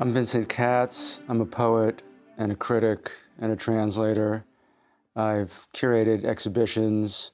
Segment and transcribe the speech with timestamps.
[0.00, 1.20] I'm Vincent Katz.
[1.28, 2.00] I'm a poet
[2.38, 4.46] and a critic and a translator.
[5.14, 7.32] I've curated exhibitions.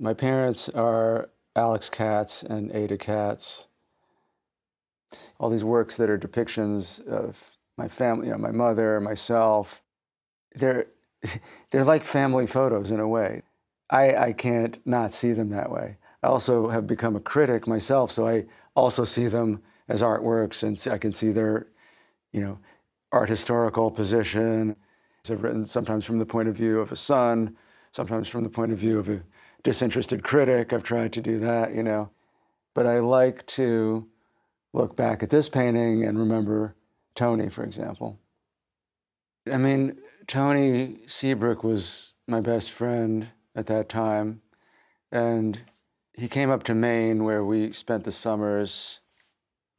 [0.00, 3.68] My parents are Alex Katz and Ada Katz.
[5.38, 7.40] All these works that are depictions of
[7.78, 9.80] my family, you know, my mother, myself,
[10.56, 10.86] they're,
[11.70, 13.42] they're like family photos in a way.
[13.88, 15.98] I, I can't not see them that way.
[16.24, 20.92] I also have become a critic myself, so I also see them as artworks, and
[20.92, 21.68] I can see their,
[22.32, 22.58] you know,
[23.12, 24.76] art historical position.
[25.28, 27.56] I've written sometimes from the point of view of a son,
[27.92, 29.22] sometimes from the point of view of a
[29.64, 30.72] disinterested critic.
[30.72, 32.10] I've tried to do that, you know.
[32.74, 34.06] But I like to
[34.72, 36.76] look back at this painting and remember
[37.14, 38.20] Tony, for example.
[39.50, 44.42] I mean, Tony Seabrook was my best friend at that time.
[45.10, 45.60] And
[46.12, 49.00] he came up to Maine where we spent the summers.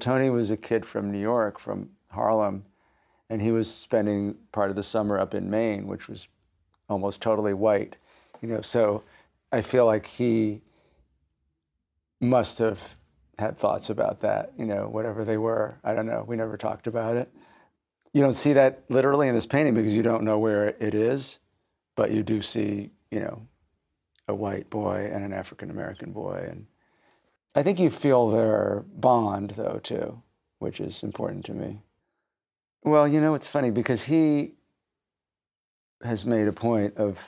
[0.00, 2.64] Tony was a kid from New York, from Harlem,
[3.30, 6.28] and he was spending part of the summer up in Maine, which was
[6.88, 7.96] almost totally white.
[8.42, 9.04] You know, so
[9.52, 10.62] I feel like he
[12.20, 12.96] must have
[13.38, 15.78] had thoughts about that, you know, whatever they were.
[15.84, 16.24] I don't know.
[16.26, 17.32] We never talked about it.
[18.12, 21.38] You don't see that literally in this painting because you don't know where it is,
[21.96, 23.46] but you do see, you know,
[24.28, 26.46] a white boy and an African American boy.
[26.48, 26.66] And
[27.54, 30.20] I think you feel their bond, though, too,
[30.58, 31.80] which is important to me.
[32.82, 34.54] Well, you know, it's funny because he
[36.02, 37.18] has made a point of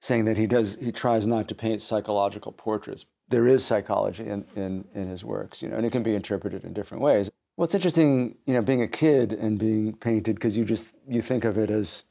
[0.00, 3.06] saying that he does he tries not to paint psychological portraits.
[3.28, 6.64] There is psychology in, in, in his works, you know, and it can be interpreted
[6.64, 7.30] in different ways.
[7.58, 11.44] It's interesting, you know, being a kid and being painted because you just you think
[11.44, 12.04] of it as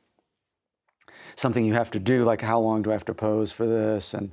[1.36, 4.14] something you have to do, like how long do I have to pose for this?
[4.14, 4.32] And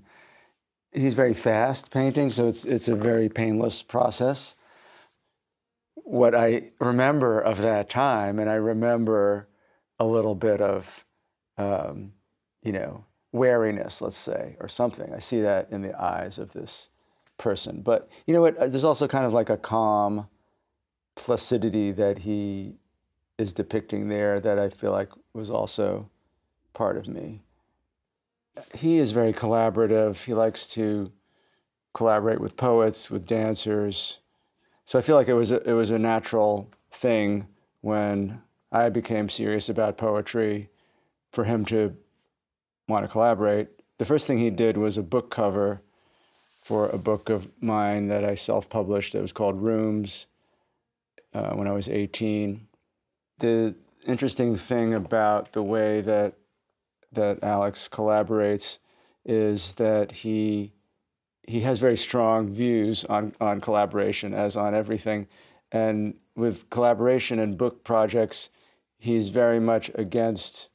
[0.96, 4.56] he's very fast painting, so it's it's a very painless process.
[5.94, 9.48] What I remember of that time, and I remember
[9.98, 11.04] a little bit of,
[11.58, 12.12] um,
[12.62, 15.12] you know, wariness, let's say, or something.
[15.14, 16.88] I see that in the eyes of this
[17.38, 17.82] person.
[17.82, 18.58] But you know what?
[18.58, 20.28] There's also kind of like a calm
[21.16, 22.74] placidity that he
[23.38, 26.08] is depicting there that I feel like was also
[26.72, 27.40] part of me.
[28.74, 30.24] He is very collaborative.
[30.24, 31.12] He likes to
[31.94, 34.18] collaborate with poets, with dancers.
[34.84, 37.48] So I feel like it was a, it was a natural thing
[37.80, 40.70] when I became serious about poetry
[41.32, 41.96] for him to
[42.88, 43.68] want to collaborate.
[43.98, 45.80] The first thing he did was a book cover
[46.62, 49.14] for a book of mine that I self published.
[49.14, 50.26] It was called Rooms
[51.32, 52.66] uh, when I was 18.
[53.38, 53.74] The
[54.06, 56.34] interesting thing about the way that
[57.16, 58.78] that Alex collaborates
[59.24, 60.72] is that he
[61.46, 65.28] he has very strong views on, on collaboration as on everything.
[65.70, 68.50] And with collaboration and book projects,
[68.98, 70.70] he's very much against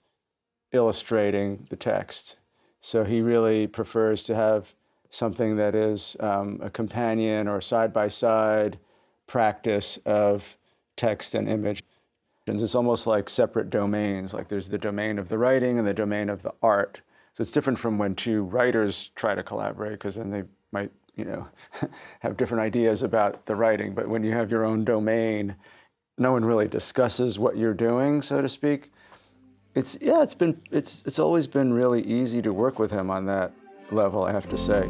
[0.72, 2.38] illustrating the text.
[2.79, 4.73] So he really prefers to have
[5.09, 8.79] something that is um, a companion or side by side
[9.28, 10.58] practice of
[10.96, 11.84] text and image.
[12.47, 16.29] It's almost like separate domains, like there's the domain of the writing and the domain
[16.29, 17.02] of the art.
[17.34, 21.24] So it's different from when two writers try to collaborate, because then they might, you
[21.24, 21.47] know,
[22.19, 23.94] have different ideas about the writing.
[23.94, 25.56] But when you have your own domain,
[26.18, 28.91] no one really discusses what you're doing, so to speak.
[29.73, 33.25] It's yeah, it's been it's it's always been really easy to work with him on
[33.28, 33.53] that
[33.91, 34.90] level, I have to say.